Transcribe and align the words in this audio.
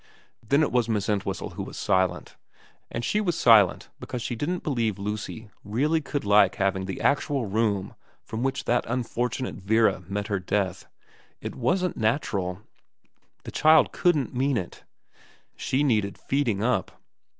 Then 0.41 0.63
it 0.63 0.71
was 0.71 0.89
Miss 0.89 1.07
Entwhistle 1.09 1.51
who 1.51 1.61
was 1.61 1.77
silent; 1.77 2.35
and 2.89 3.05
she 3.05 3.21
was 3.21 3.37
silent 3.37 3.89
because 3.99 4.23
she 4.23 4.35
didn't 4.35 4.63
believe 4.63 4.97
Lucy 4.97 5.51
really 5.63 6.01
could 6.01 6.25
like 6.25 6.55
having 6.55 6.85
the 6.85 6.99
actual 6.99 7.45
room 7.45 7.93
from 8.23 8.41
which 8.41 8.63
that 8.65 8.83
unfortunate 8.87 9.57
Vera 9.57 10.01
met 10.07 10.25
her 10.25 10.39
death. 10.39 10.87
It 11.39 11.53
wasn't 11.53 11.97
natural. 11.97 12.61
The 13.43 13.51
child 13.51 13.91
couldn't 13.91 14.33
mean 14.33 14.57
it. 14.57 14.83
She 15.55 15.83
needed 15.83 16.17
feeding 16.17 16.63
up. 16.63 16.99